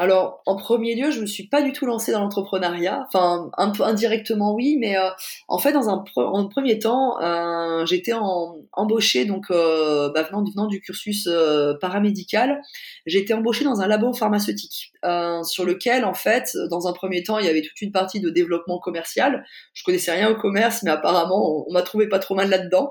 [0.00, 3.04] Alors, en premier lieu, je me suis pas du tout lancée dans l'entrepreneuriat.
[3.06, 5.10] Enfin, un peu indirectement, oui, mais euh,
[5.46, 6.02] en fait, dans un,
[6.48, 8.14] premier temps, euh, j'étais
[8.72, 11.28] embauchée, donc euh, bah, venant, du cursus
[11.82, 12.62] paramédical,
[13.04, 14.94] été embauchée dans un labo pharmaceutique,
[15.42, 18.30] sur lequel, en fait, dans un premier temps, il y avait toute une partie de
[18.30, 19.44] développement commercial.
[19.74, 22.88] Je connaissais rien au commerce, mais apparemment, on, m'a trouvé pas trop mal là-dedans.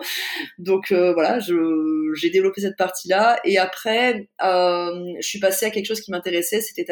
[0.59, 6.11] Donc voilà, j'ai développé cette partie-là, et après, je suis passée à quelque chose qui
[6.11, 6.85] m'intéressait, c'était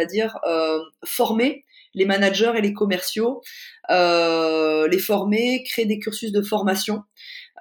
[0.45, 3.41] euh, former les managers et les commerciaux,
[3.89, 7.01] euh, les former, créer des cursus de formation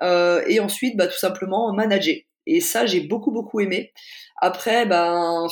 [0.02, 2.16] euh, et ensuite bah, tout simplement manager.
[2.46, 3.92] Et ça, j'ai beaucoup beaucoup aimé.
[4.40, 5.46] Après, ben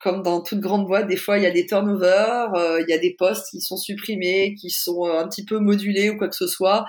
[0.00, 2.98] comme dans toute grande boîte, des fois il y a des turnovers, il y a
[2.98, 6.46] des postes qui sont supprimés, qui sont un petit peu modulés ou quoi que ce
[6.46, 6.84] soit.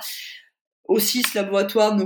[0.85, 2.05] Aussi, ce laboratoire ne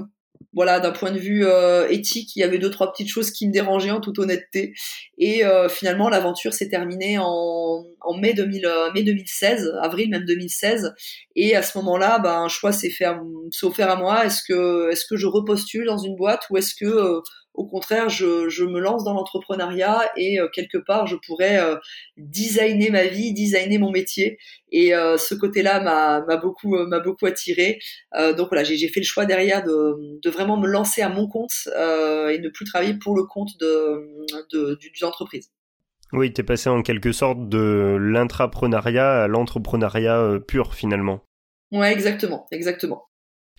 [0.54, 3.48] voilà, d'un point de vue euh, éthique, il y avait deux trois petites choses qui
[3.48, 4.74] me dérangeaient en toute honnêteté.
[5.18, 7.84] Et euh, finalement, l'aventure s'est terminée en,
[8.20, 10.94] mai, 2000, euh, mai 2016, avril même 2016.
[11.36, 13.06] Et à ce moment-là, ben, un choix s'est fait,
[13.52, 14.26] s'est offert à moi.
[14.26, 17.22] Est-ce que, est-ce que je repostule dans une boîte ou est-ce que
[17.54, 21.76] au contraire, je, je me lance dans l'entrepreneuriat et euh, quelque part, je pourrais euh,
[22.18, 24.39] designer ma vie, designer mon métier.
[24.72, 27.80] Et euh, ce côté-là m'a beaucoup, m'a beaucoup attiré.
[28.38, 31.68] donc voilà, j'ai fait le choix derrière de, de, vraiment me lancer à mon compte
[31.68, 35.52] et ne plus travailler pour le compte de, de, d'une entreprise.
[36.12, 41.22] Oui, tu es passé en quelque sorte de l'intrapreneuriat à l'entrepreneuriat pur finalement.
[41.72, 43.04] Ouais, exactement, exactement.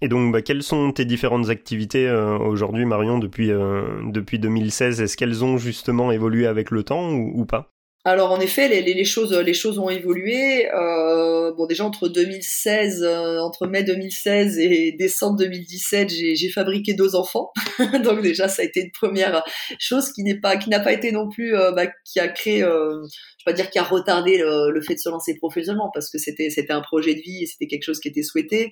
[0.05, 5.01] Et donc, bah, quelles sont tes différentes activités euh, aujourd'hui, Marion, depuis, euh, depuis 2016
[5.01, 7.74] Est-ce qu'elles ont justement évolué avec le temps ou, pas?
[8.05, 10.71] Alors en effet, les, les, choses, les choses ont évolué.
[10.73, 17.15] Euh, bon, déjà entre 2016, euh, entre mai 2016 et décembre 2017, j'ai fabriqué deux
[17.15, 17.51] enfants.
[18.05, 19.43] Donc déjà, ça a été une première
[19.79, 22.65] chose qui n'est pas, qui n'a pas été non plus, bah, qui a créé, je
[22.67, 26.19] vais pas dire qui a retardé le, le, fait de se lancer professionnellement parce que
[26.19, 28.71] c'était, c'était un projet de vie et c'était quelque chose qui était souhaité.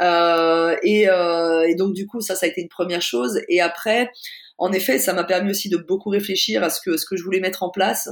[0.00, 3.40] Euh, et, euh, et, donc du coup, ça, ça a été une première chose.
[3.48, 4.10] Et après,
[4.56, 7.24] en effet, ça m'a permis aussi de beaucoup réfléchir à ce que ce que je
[7.24, 8.08] voulais mettre en place.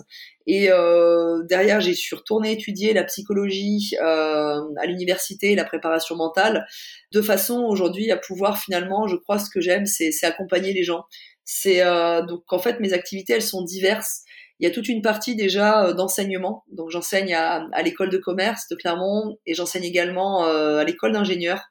[0.46, 6.66] Et euh, derrière, j'ai suis retourné étudier la psychologie euh, à l'université, la préparation mentale,
[7.12, 11.04] de façon aujourd'hui à pouvoir finalement, je crois, ce que j'aime, c'est accompagner les gens.
[11.44, 14.22] C'est euh, donc en fait mes activités, elles sont diverses.
[14.58, 16.64] Il y a toute une partie déjà euh, d'enseignement.
[16.72, 21.12] Donc j'enseigne à, à l'école de commerce de Clermont et j'enseigne également euh, à l'école
[21.12, 21.62] d'ingénieurs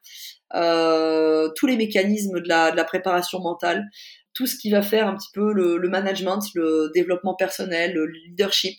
[0.54, 3.88] euh, tous les mécanismes de la, de la, préparation mentale,
[4.34, 8.78] tout ce qui va faire un petit peu le, management, le développement personnel, le leadership,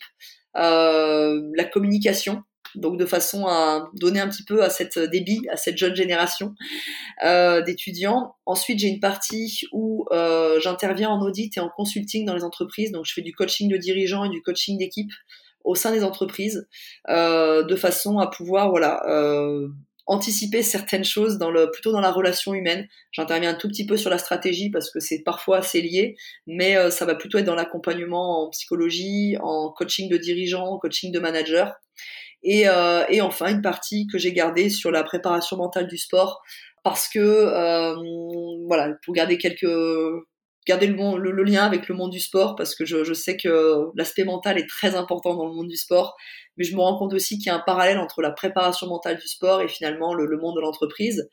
[0.56, 2.42] euh, la communication
[2.76, 6.54] donc de façon à donner un petit peu à cette débit, à cette jeune génération
[7.24, 8.34] euh, d'étudiants.
[8.46, 12.90] Ensuite, j'ai une partie où euh, j'interviens en audit et en consulting dans les entreprises,
[12.90, 15.12] donc je fais du coaching de dirigeants et du coaching d'équipe
[15.62, 16.66] au sein des entreprises,
[17.08, 19.02] de façon à pouvoir voilà
[20.06, 22.86] anticiper certaines choses dans le plutôt dans la relation humaine.
[23.12, 26.76] J'interviens un tout petit peu sur la stratégie parce que c'est parfois assez lié, mais
[26.76, 31.20] euh, ça va plutôt être dans l'accompagnement en psychologie, en coaching de dirigeants, coaching de
[31.20, 31.70] managers.
[32.42, 36.42] Et, euh, et enfin, une partie que j'ai gardée sur la préparation mentale du sport,
[36.82, 37.96] parce que, euh,
[38.66, 39.66] voilà, pour garder quelques
[40.66, 43.86] garder le, le, lien avec le monde du sport parce que je, je sais que
[43.96, 46.16] l'aspect mental est très important dans le monde du sport,
[46.56, 49.18] mais je me rends compte aussi qu'il y a un parallèle entre la préparation mentale
[49.18, 51.28] du sport et finalement le, le monde de l'entreprise.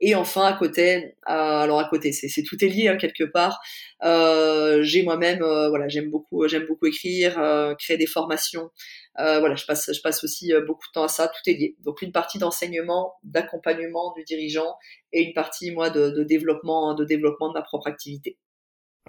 [0.00, 0.96] Et enfin, à côté,
[1.28, 3.58] euh, alors à côté, c'est tout est lié hein, quelque part.
[4.04, 8.70] Euh, j'ai moi-même, euh, voilà, j'aime beaucoup, j'aime beaucoup écrire, euh, créer des formations.
[9.16, 11.26] voilà, je passe, je passe aussi beaucoup de temps à ça.
[11.28, 11.76] Tout est lié.
[11.84, 14.76] Donc une partie d'enseignement, d'accompagnement du dirigeant
[15.12, 18.38] et une partie moi de, de développement, de développement de ma propre activité.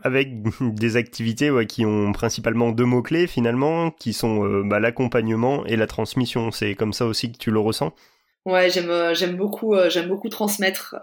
[0.04, 0.30] Avec
[0.62, 5.88] des activités qui ont principalement deux mots-clés finalement, qui sont euh, bah, l'accompagnement et la
[5.88, 6.52] transmission.
[6.52, 7.94] C'est comme ça aussi que tu le ressens?
[8.46, 10.96] Ouais, j'aime euh, beaucoup euh, j'aime beaucoup transmettre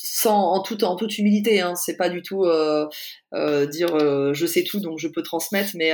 [0.00, 1.60] sans en toute en toute humilité.
[1.60, 1.74] Hein.
[1.74, 2.44] C'est pas du tout
[3.32, 3.98] dire
[4.34, 5.92] je sais tout donc je peux transmettre, mais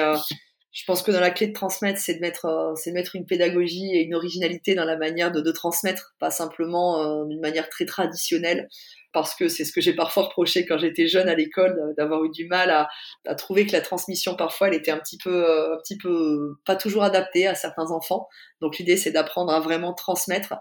[0.75, 3.25] je pense que dans la clé de transmettre, c'est de mettre, c'est de mettre une
[3.25, 8.69] pédagogie et une originalité dans la manière de, transmettre, pas simplement d'une manière très traditionnelle
[9.15, 12.25] parce que c'est ce que j'ai parfois reproché quand j'étais jeune à l'école, euh, d'avoir
[12.25, 12.89] eu du mal à,
[13.27, 16.57] à, trouver que la transmission parfois elle était un petit peu, euh, un petit peu
[16.67, 18.29] pas toujours adaptée à certains enfants.
[18.61, 20.55] Donc l'idée c'est d'apprendre à vraiment transmettre.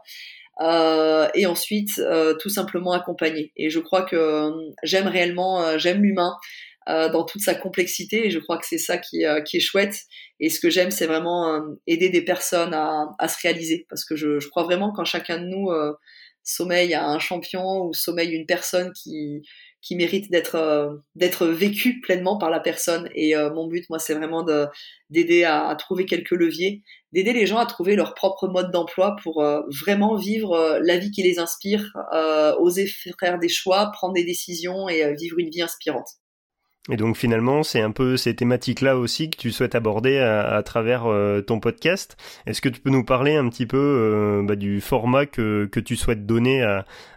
[0.62, 3.52] Euh, et ensuite euh, tout simplement accompagner.
[3.58, 4.52] Et je crois que euh,
[4.84, 6.38] j'aime réellement, j'aime l'humain
[6.88, 9.96] dans toute sa complexité et je crois que c'est ça qui, qui, est chouette.
[10.40, 13.86] Et ce que j'aime, c'est vraiment aider des personnes à, à, se réaliser.
[13.90, 15.70] Parce que je, je crois vraiment qu'en chacun de nous
[16.44, 19.42] sommeil à un champion ou sommeil une personne qui
[19.82, 23.10] qui mérite d'être euh, d'être vécu pleinement par la personne.
[23.16, 24.68] Et euh, mon but moi c'est vraiment de
[25.10, 29.44] d'aider à, trouver quelques leviers d'aider les gens à trouver leur propre mode d'emploi pour
[29.44, 31.92] euh, vraiment vivre la vie qui les inspire
[32.60, 32.88] oser
[33.20, 36.08] faire des choix prendre des décisions et vivre une vie inspirante
[36.92, 41.06] et donc finalement, c'est un peu ces thématiques-là aussi que tu souhaites aborder à, travers
[41.06, 42.18] euh, ton podcast.
[42.46, 45.96] Est-ce que tu peux nous parler un petit peu euh, bah, du format que, tu
[45.96, 46.62] souhaites donner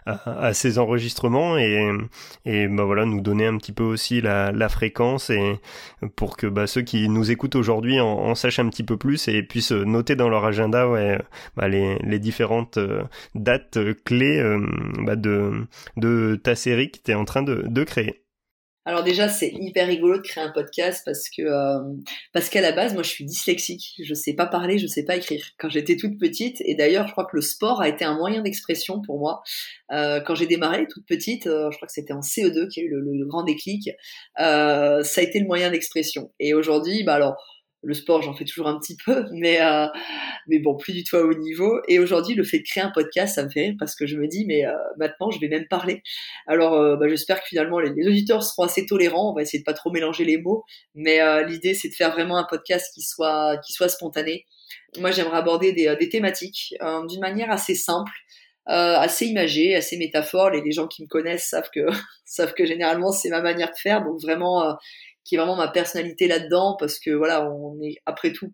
[0.05, 1.85] à, ces enregistrements et,
[2.45, 5.59] bah, voilà, nous donner un petit peu aussi la, fréquence et
[6.15, 9.43] pour que bah, ceux qui nous écoutent aujourd'hui en, sachent un petit peu plus et
[9.43, 10.87] puissent noter dans leur agenda
[11.57, 13.03] bah, les, différentes euh,
[13.35, 18.26] dates clés de, de ta série que tu es en train de créer.
[18.87, 21.79] Alors déjà, c'est hyper rigolo de créer un podcast parce que euh,
[22.31, 23.95] parce qu'à la base, moi, je suis dyslexique.
[24.01, 25.43] Je sais pas parler, je sais pas écrire.
[25.57, 28.41] Quand j'étais toute petite, et d'ailleurs, je crois que le sport a été un moyen
[28.41, 29.43] d'expression pour moi.
[29.91, 32.83] Euh, quand j'ai démarré toute petite, euh, je crois que c'était en CE2 qui a
[32.83, 33.89] eu le, le grand déclic.
[34.37, 36.31] ça a été le moyen d'expression.
[36.39, 37.35] Et aujourd'hui, bah alors
[37.83, 39.87] le sport, j'en fais toujours un petit peu, mais euh,
[40.47, 41.79] mais bon, plus du tout à haut niveau.
[41.87, 44.17] Et aujourd'hui, le fait de créer un podcast, ça me fait rire parce que je
[44.17, 46.01] me dis, mais euh, maintenant, je vais même parler.
[46.47, 49.31] Alors, euh, bah, j'espère que finalement, les, auditeurs seront assez tolérants.
[49.31, 50.63] On va essayer de pas trop mélanger les mots,
[50.95, 54.45] mais l'idée, c'est de faire vraiment un podcast qui soit qui spontané.
[54.99, 56.73] Moi, j'aimerais aborder des, des thématiques
[57.07, 58.11] d'une manière assez simple.
[58.65, 60.49] assez imagée, assez métaphore.
[60.49, 61.81] Les, les gens qui me connaissent savent que
[62.25, 64.03] savent que généralement c'est ma manière de faire.
[64.03, 64.77] Donc vraiment,
[65.27, 68.51] qui est vraiment ma personnalité là-dedans, parce que voilà, on est après tout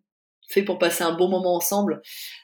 [0.49, 2.01] fait pour passer un bon moment ensemble.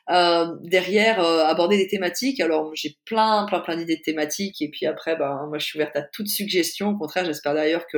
[0.10, 2.40] Euh, derrière, euh, aborder des thématiques.
[2.40, 5.78] Alors j'ai plein, plein, plein d'idées de thématiques, et puis après, ben moi je suis
[5.78, 6.90] ouverte à toute suggestion.
[6.90, 7.98] Au contraire, j'espère d'ailleurs que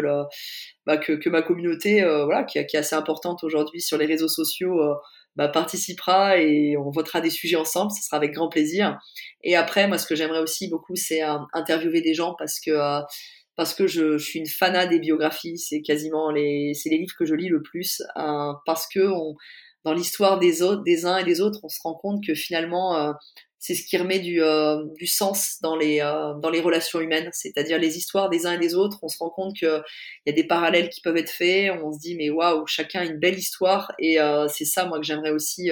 [0.86, 4.06] bah, que, que, ma communauté, euh, voilà, qui, qui, est assez importante aujourd'hui sur les
[4.06, 4.80] réseaux sociaux.
[5.38, 8.98] Bah, participera et on votera des sujets ensemble, ce sera avec grand plaisir.
[9.44, 11.22] Et après, moi, ce que j'aimerais aussi beaucoup, c'est
[11.54, 12.72] interviewer des gens parce que
[13.56, 15.58] parce que je, je, suis une fanat des biographies.
[15.58, 19.36] C'est quasiment les, c'est les livres que je lis le plus euh, parce que on,
[19.84, 22.96] dans l'histoire des autres, des uns et des autres, on se rend compte que finalement,
[22.96, 23.14] euh,
[23.58, 27.30] c'est ce qui remet du, euh, du sens dans les, euh, dans les relations humaines.
[27.32, 29.00] C'est-à-dire les histoires des uns et des autres.
[29.02, 29.84] On se rend compte qu'il
[30.26, 31.72] y a des parallèles qui peuvent être faits.
[31.84, 34.18] On se dit mais waouh, chacun a une belle histoire et
[34.50, 35.70] c'est ça moi que j'aimerais aussi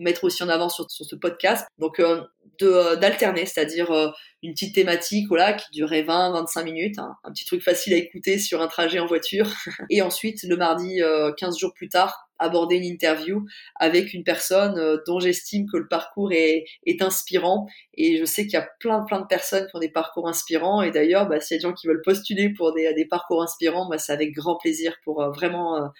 [0.00, 1.66] mettre aussi en avant sur, sur ce podcast.
[1.78, 2.22] Donc euh,
[2.60, 4.10] de d'alterner, c'est-à-dire euh,
[4.42, 7.96] une petite thématique voilà qui durait 20 25 minutes, hein, un petit truc facile à
[7.96, 9.50] écouter sur un trajet en voiture
[9.90, 11.00] et ensuite le mardi
[11.38, 13.44] 15 euh, jours plus tard aborder une interview
[13.78, 18.54] avec une personne dont j'estime que le parcours est, est inspirant et je sais qu'il
[18.54, 21.56] y a plein plein de personnes qui ont des parcours inspirants et d'ailleurs bah, s'il
[21.56, 24.32] y a des gens qui veulent postuler pour des, des parcours inspirants bah, c'est avec
[24.32, 25.90] grand plaisir pour vraiment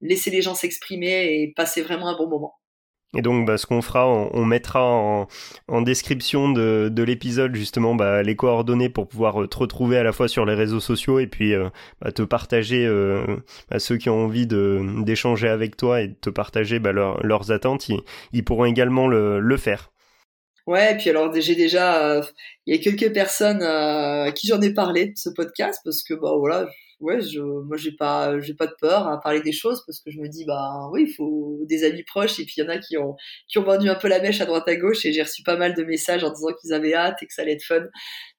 [0.00, 2.54] laisser les gens s'exprimer et passer vraiment un bon moment.
[3.16, 8.22] Et donc, bah, ce qu'on fera, on, mettra en, description de, de l'épisode justement bah,
[8.22, 11.26] les coordonnées pour pouvoir euh, te retrouver à la fois sur les réseaux sociaux et
[11.26, 11.68] puis euh,
[12.00, 13.24] bah, te partager euh,
[13.70, 17.88] à ceux qui ont envie d'échanger avec toi et de te partager bah, leurs attentes,
[18.32, 19.92] ils, pourront également le, le faire.
[20.66, 22.20] Ouais, et puis alors j'ai déjà,
[22.66, 26.14] il y a quelques personnes à qui j'en ai parlé de ce podcast parce que
[26.14, 26.68] bah voilà,
[27.00, 30.10] ouais, je, moi j'ai pas, j'ai pas de peur à parler des choses parce que
[30.10, 32.68] je me dis bah oui, il faut des amis proches et puis il y en
[32.70, 33.16] a qui ont
[33.48, 35.56] qui ont vendu un peu la mèche à droite à gauche et j'ai reçu pas
[35.56, 37.82] mal de messages en disant qu'ils avaient hâte et que ça allait être fun.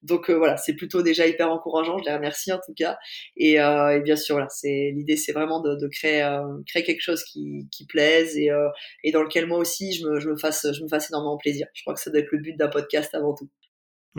[0.03, 1.97] Donc euh, voilà, c'est plutôt déjà hyper encourageant.
[1.99, 2.97] Je les remercie en tout cas.
[3.35, 6.83] Et, euh, et bien sûr, voilà, c'est l'idée, c'est vraiment de, de créer euh, créer
[6.83, 8.69] quelque chose qui, qui plaise et, euh,
[9.03, 11.67] et dans lequel moi aussi je me, je me fasse je me fasse énormément plaisir.
[11.73, 13.49] Je crois que ça doit être le but d'un podcast avant tout.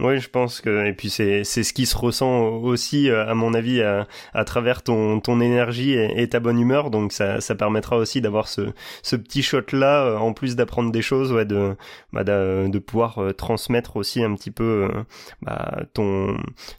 [0.00, 3.52] Oui, je pense que et puis c'est c'est ce qui se ressent aussi à mon
[3.52, 7.96] avis à, à travers ton ton énergie et, ta bonne humeur donc ça ça permettra
[7.96, 8.60] aussi d'avoir ce
[9.02, 11.74] ce petit shot là euh, en plus d'apprendre des choses ouais de
[12.12, 15.02] bah, de, de pouvoir euh, transmettre aussi un petit peu euh,
[15.42, 16.36] bah, ton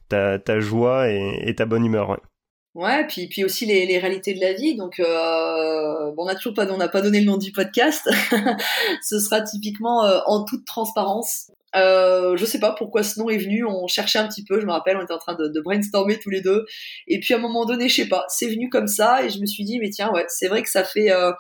[0.08, 2.10] ta ta joie et, et ta bonne humeur.
[2.10, 2.18] Ouais.
[2.76, 4.76] Ouais, puis puis aussi les, les réalités de la vie.
[4.76, 8.10] Donc euh, bon, on n'a toujours pas on n'a pas donné le nom du podcast.
[9.02, 11.52] Ce sera typiquement en toute transparence.
[11.76, 13.66] Euh, je sais pas pourquoi ce nom est venu.
[13.66, 14.60] On cherchait un petit peu.
[14.60, 16.66] Je me rappelle, on était en train de, brainstormer tous les deux.
[17.08, 19.40] Et puis à un moment donné, je sais pas, c'est venu comme ça et je
[19.40, 21.32] me suis dit mais tiens ouais, c'est vrai que ça fait euh,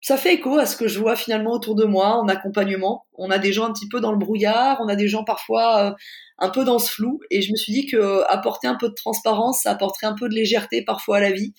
[0.00, 3.06] ça fait écho à ce que je vois finalement autour de moi en accompagnement.
[3.14, 5.86] On a des gens un petit peu dans le brouillard, on a des gens parfois
[5.86, 5.92] euh,
[6.38, 7.20] un peu dans ce flou.
[7.30, 10.14] Et je me suis dit que euh, apporter un peu de transparence, ça apporterait un
[10.14, 11.54] peu de légèreté parfois à la vie.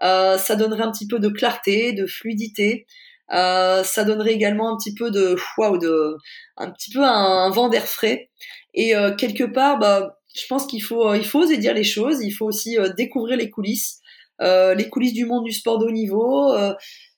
[0.00, 2.86] Ça donnerait un petit peu de clarté, de fluidité.
[3.32, 6.16] Euh, ça donnerait également un petit peu de ou de
[6.56, 8.30] un petit peu un, vent d'air frais.
[8.74, 11.84] Et euh, quelque part, bah, je pense qu'il faut euh, il faut oser dire les
[11.84, 12.22] choses.
[12.22, 14.00] Il faut aussi découvrir les coulisses,
[14.40, 16.52] les coulisses du monde du sport de haut niveau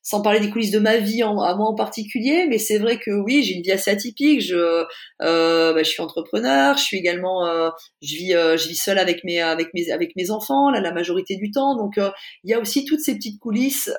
[0.05, 2.98] sans parler des coulisses de ma vie en, à moi en particulier, mais c'est vrai
[2.98, 4.42] que oui, j'ai une vie assez atypique.
[4.42, 4.85] Je,
[5.22, 7.70] euh, bah, je suis entrepreneur, je suis également, euh,
[8.03, 10.92] je vis, euh, je vis seule avec mes, avec mes, avec mes enfants là la
[10.92, 11.74] majorité du temps.
[11.74, 13.90] Donc il y a aussi toutes ces petites coulisses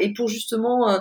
[0.00, 0.98] et pour justement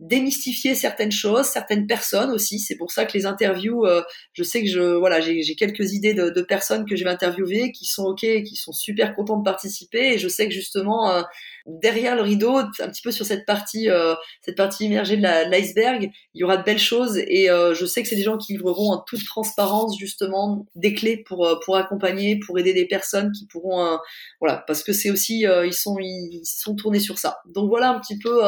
[0.00, 2.58] démystifier certaines choses, certaines personnes aussi.
[2.58, 4.02] C'est pour ça que les interviews, euh,
[4.32, 7.70] je sais que je, voilà, j'ai quelques idées de, de, personnes que je vais interviewer
[7.70, 10.14] qui sont ok, qui sont super contents de participer.
[10.14, 11.22] Et je sais que justement euh,
[11.66, 16.10] derrière le rideau, un petit peu sur cette partie, euh, cette partie immergée de l'iceberg,
[16.34, 17.16] il y aura de belles choses.
[17.16, 21.18] Et je sais que c'est des gens qui livreront en toute transparence justement des clés
[21.24, 23.98] pour pour accompagner, pour aider des personnes qui pourront,
[24.40, 27.38] voilà, parce que c'est aussi ils sont ils sont tournés sur ça.
[27.46, 28.42] Donc voilà un petit peu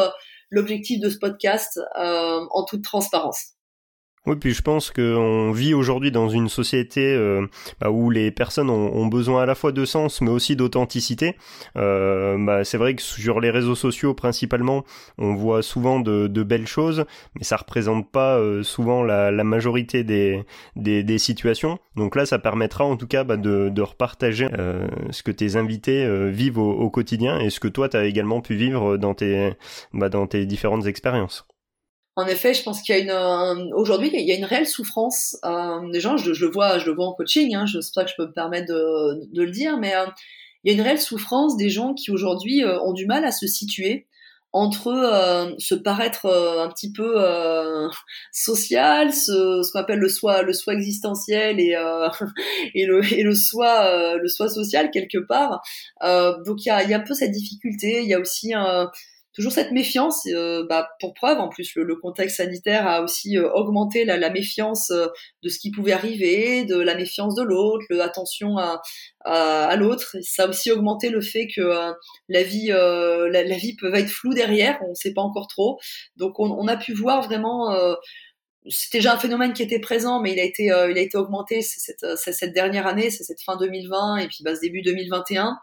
[0.51, 3.56] l'objectif de ce podcast euh, en toute transparence.
[4.27, 7.47] Oui, puis je pense qu'on vit aujourd'hui dans une société euh,
[7.81, 11.37] bah, où les personnes ont, besoin à la fois de sens, mais aussi d'authenticité.
[11.77, 14.85] Euh, bah, c'est vrai que sur les réseaux sociaux, principalement,
[15.17, 17.05] on voit souvent de, belles choses,
[17.37, 21.79] mais ça représente pas euh, souvent la, majorité des, des, situations.
[21.95, 24.49] Donc là, ça permettra en tout cas bah, de, de, repartager
[25.11, 28.41] ce que tes invités vivent au, au, quotidien et ce que toi, tu as également
[28.41, 29.53] pu vivre dans tes,
[29.93, 31.47] bah, dans tes différentes expériences.
[32.17, 35.37] En effet, je pense qu'il y a une aujourd'hui il y a une réelle souffrance
[35.45, 36.17] euh, des gens.
[36.17, 37.55] Je, le vois, je le vois en coaching.
[37.55, 40.07] Hein, je sais pas que je peux me permettre de, de le dire, mais euh,
[40.65, 43.33] il y a une réelle souffrance des gens qui aujourd'hui euh, ont du mal à
[43.33, 44.07] se situer
[44.53, 47.17] entre euh, se paraître un petit peu
[48.33, 51.75] social, ce, ce qu'on appelle le soi, le soi existentiel et
[52.75, 55.61] et le et le soi le soi social quelque part.
[56.47, 58.01] donc il y a, y a un peu cette difficulté.
[58.03, 58.91] Il y a aussi un
[59.37, 60.27] toujours cette méfiance.
[60.27, 64.31] Euh, bah, pour preuve, en plus, le, contexte sanitaire a aussi euh, augmenté la, la
[64.31, 65.07] méfiance euh,
[65.43, 68.81] de ce qui pouvait arriver, de la méfiance de l'autre, l'attention à,
[69.25, 70.17] à, à l'autre.
[70.23, 71.61] Ça a aussi augmenté le fait que
[72.29, 74.79] la vie, la, la, vie peut être floue derrière.
[74.85, 75.79] On ne sait pas encore trop.
[76.17, 77.77] Donc, on, on a pu voir vraiment
[78.69, 81.63] c'était déjà un phénomène qui était présent, mais il a été, il a été augmenté
[81.63, 85.57] cette, cette, dernière année, c'est cette fin 2020 et puis bah, ce début 2021.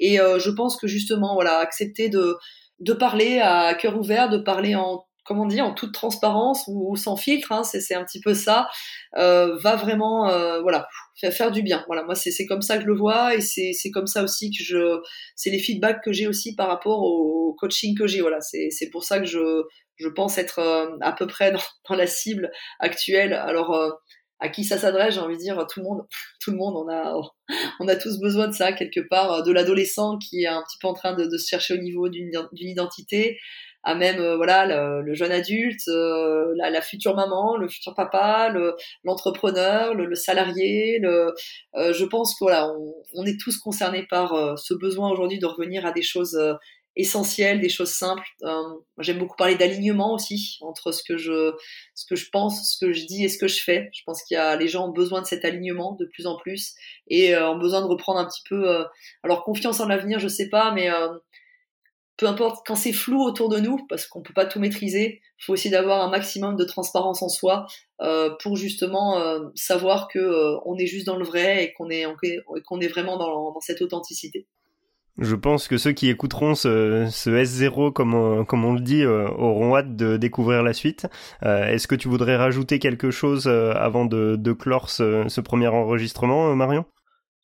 [0.00, 2.36] Et je pense que justement, voilà, accepter de
[2.80, 6.96] de parler à cœur ouvert, de parler en comment on dit, en toute transparence ou,
[6.96, 8.68] sans filtre, hein, c'est un petit peu ça,
[9.16, 11.84] euh, va vraiment, euh, voilà, faire, du bien.
[11.86, 14.62] Voilà, moi c'est comme ça que je le vois et c'est comme ça aussi que
[14.62, 15.00] je,
[15.34, 18.20] c'est les feedbacks que j'ai aussi par rapport au coaching que j'ai.
[18.20, 19.62] Voilà, c'est pour ça que je,
[19.96, 23.32] je pense être euh, à peu près dans, dans, la cible actuelle.
[23.32, 24.00] Alors
[24.40, 26.02] à qui ça s'adresse, j'ai envie de dire tout le monde,
[26.40, 27.14] tout le monde, on a,
[27.80, 30.88] on a tous besoin de ça quelque part, de l'adolescent qui est un petit peu
[30.88, 33.38] en train de, se chercher au niveau d'une identité,
[33.86, 34.66] à même euh, voilà
[35.00, 38.52] le, jeune adulte, euh, la, la, future maman, le futur papa,
[39.04, 40.98] l'entrepreneur, le, le, salarié.
[40.98, 41.32] Le,
[41.76, 45.46] euh, je pense que voilà, on, on, est tous concernés par ce besoin aujourd'hui de
[45.46, 46.36] revenir à des choses
[46.96, 48.26] essentielles, des choses simples.
[48.42, 48.62] Euh,
[48.98, 51.52] J'aime beaucoup parler d'alignement aussi entre ce que je
[51.94, 53.90] ce que je pense, ce que je dis et ce que je fais.
[53.92, 56.36] Je pense qu'il y a les gens ont besoin de cet alignement de plus en
[56.36, 56.74] plus
[57.08, 58.84] et euh, ont besoin de reprendre un petit peu euh,
[59.22, 61.08] alors confiance en l'avenir, je sais pas, mais euh,
[62.16, 65.44] peu importe quand c'est flou autour de nous parce qu'on peut pas tout maîtriser, il
[65.44, 67.66] faut aussi d'avoir un maximum de transparence en soi
[68.40, 69.20] pour justement
[69.54, 72.06] savoir que on est juste dans le vrai et qu'on est
[72.64, 74.46] qu'on est vraiment dans, dans cette authenticité.
[75.18, 79.02] Je pense que ceux qui écouteront ce, ce S0, comme on, comme on le dit,
[79.02, 81.06] euh, auront hâte de découvrir la suite.
[81.42, 86.54] Euh, est-ce que tu voudrais rajouter quelque chose euh, avant de, clore ce, premier enregistrement,
[86.54, 86.84] Marion?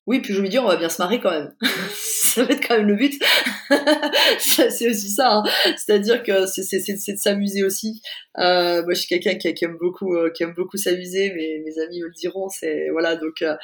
[0.08, 1.54] Oui, puis je me dis, on va bien se marrer quand même.
[1.92, 3.22] ça va être quand même le but.
[4.40, 5.32] c'est aussi ça.
[5.32, 5.44] Hein.
[5.76, 8.02] C'est-à-dire que c'est de s'amuser aussi.
[8.38, 11.32] Euh, moi, je suis quelqu'un qui, aime beaucoup, euh, qui aime beaucoup s'amuser.
[11.36, 12.48] Mais mes amis me le diront.
[12.48, 13.14] C'est voilà.
[13.14, 13.54] Donc, euh,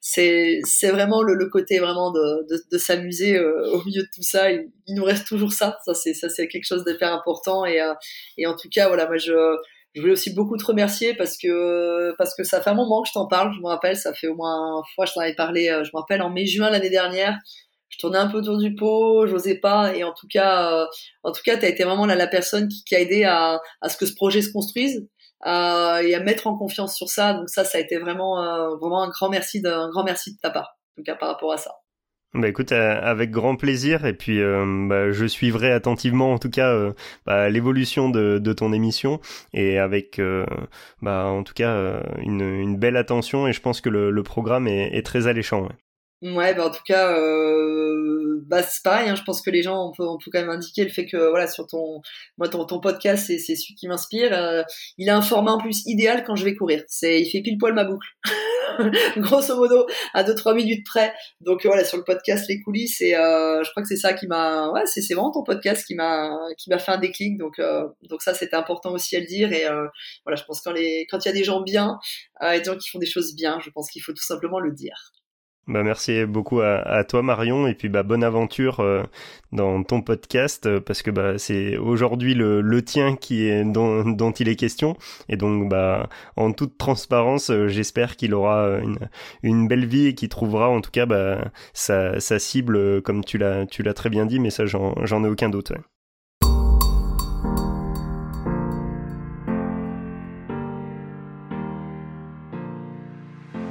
[0.00, 4.22] c'est vraiment le, le, côté vraiment de, de, de s'amuser euh, au milieu de tout
[4.22, 4.52] ça.
[4.52, 5.78] Il, il, nous reste toujours ça.
[5.84, 7.66] Ça, c'est ça, c'est quelque chose d'hyper important.
[7.66, 7.78] Et
[8.38, 9.32] et en tout cas, voilà, moi, je
[9.94, 13.08] je voulais aussi beaucoup te remercier parce que parce que ça fait un moment que
[13.08, 13.52] je t'en parle.
[13.54, 15.68] Je me rappelle, ça fait au moins une fois je t'en avais parlé.
[15.68, 17.38] Euh, je me rappelle en mai-juin l'année dernière.
[17.90, 19.94] Je tournais un peu autour du pot, j'osais pas.
[19.94, 20.86] Et en tout cas, euh,
[21.22, 23.88] en tout cas, t'as été vraiment la, la personne qui, qui, a aidé à, à
[23.88, 25.06] ce que ce projet se construise
[25.46, 27.34] euh, et à mettre en confiance sur ça.
[27.34, 30.38] Donc ça, ça a été vraiment euh, vraiment un grand merci, d'un grand merci de
[30.40, 30.76] ta part.
[30.92, 31.83] En tout cas, par rapport à ça.
[32.34, 36.50] Bah écoute, euh, avec grand plaisir et puis euh, bah, je suivrai attentivement en tout
[36.50, 36.92] cas euh,
[37.26, 39.20] bah, l'évolution de, de, ton émission
[39.52, 40.20] et avec
[41.00, 44.66] bah, en tout cas une, une, belle attention et je pense que le, le programme
[44.66, 45.68] est, est, très alléchant.
[46.24, 49.10] Ouais, bah en tout cas, euh, bah c'est pareil.
[49.10, 51.04] Hein, je pense que les gens, on peut, on peut quand même indiquer le fait
[51.04, 52.00] que voilà sur ton,
[52.38, 54.32] moi ton, ton podcast, c'est c'est celui qui m'inspire.
[54.32, 54.62] Euh,
[54.96, 56.82] il a un format en plus idéal quand je vais courir.
[56.88, 58.08] C'est, il fait pile poil ma boucle,
[59.18, 61.14] grosso modo, à 2-3 minutes près.
[61.40, 64.26] Donc voilà, sur le podcast les coulisses, et euh, je crois que c'est ça qui
[64.26, 67.38] m'a, ouais, c'est vraiment ton podcast qui m'a qui m'a fait un déclic.
[67.38, 69.52] Donc euh, donc ça c'était important aussi à le dire.
[69.52, 69.86] Et euh,
[70.24, 71.98] voilà, je pense quand les quand il y a des gens bien,
[72.42, 74.72] et des gens qui font des choses bien, je pense qu'il faut tout simplement le
[74.72, 75.12] dire.
[75.66, 79.02] Bah merci beaucoup à, toi Marion et puis bah bonne aventure euh,
[79.50, 84.04] dans ton podcast euh, parce que bah c'est aujourd'hui le, le, tien qui est dont,
[84.04, 84.94] dont, il est question
[85.30, 88.98] et donc bah en toute transparence euh, j'espère qu'il aura une,
[89.42, 93.38] une belle vie et qu'il trouvera en tout cas bah sa, sa cible comme tu
[93.38, 95.72] l'as tu l'as très bien dit mais ça j'en ai aucun doute.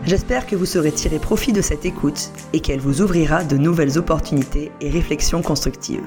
[0.06, 3.98] J'espère que vous saurez tirer profit de cette écoute et qu'elle vous ouvrira de nouvelles
[3.98, 6.04] opportunités et réflexions constructives.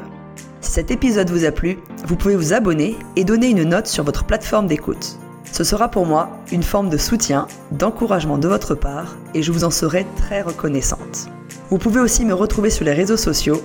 [0.61, 4.05] Si cet épisode vous a plu, vous pouvez vous abonner et donner une note sur
[4.05, 5.19] votre plateforme d'écoute.
[5.51, 9.65] Ce sera pour moi une forme de soutien, d'encouragement de votre part et je vous
[9.65, 11.29] en serai très reconnaissante.
[11.71, 13.63] Vous pouvez aussi me retrouver sur les réseaux sociaux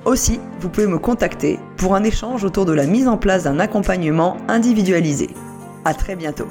[0.06, 3.60] Aussi, vous pouvez me contacter pour un échange autour de la mise en place d'un
[3.60, 5.30] accompagnement individualisé.
[5.86, 6.47] À très bientôt.